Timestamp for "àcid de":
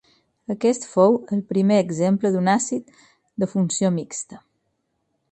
2.53-3.49